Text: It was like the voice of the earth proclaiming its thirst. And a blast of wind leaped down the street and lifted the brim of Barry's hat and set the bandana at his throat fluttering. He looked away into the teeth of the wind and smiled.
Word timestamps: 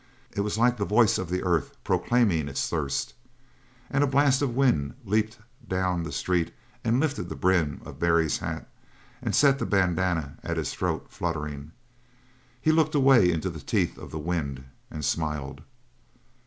It 0.31 0.41
was 0.41 0.57
like 0.57 0.77
the 0.77 0.83
voice 0.83 1.19
of 1.19 1.29
the 1.29 1.43
earth 1.43 1.75
proclaiming 1.83 2.47
its 2.47 2.67
thirst. 2.67 3.13
And 3.87 4.03
a 4.03 4.07
blast 4.07 4.41
of 4.41 4.55
wind 4.55 4.95
leaped 5.05 5.37
down 5.69 6.01
the 6.01 6.11
street 6.11 6.51
and 6.83 6.99
lifted 6.99 7.29
the 7.29 7.35
brim 7.35 7.81
of 7.85 7.99
Barry's 7.99 8.39
hat 8.39 8.67
and 9.21 9.35
set 9.35 9.59
the 9.59 9.65
bandana 9.67 10.39
at 10.41 10.57
his 10.57 10.73
throat 10.73 11.05
fluttering. 11.11 11.71
He 12.59 12.71
looked 12.71 12.95
away 12.95 13.31
into 13.31 13.51
the 13.51 13.59
teeth 13.59 13.99
of 13.99 14.09
the 14.09 14.17
wind 14.17 14.63
and 14.89 15.05
smiled. 15.05 15.61